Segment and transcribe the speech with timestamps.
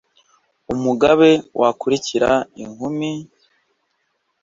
[0.73, 1.29] umugabe
[1.61, 2.31] wakurikira
[2.63, 3.11] inkumi,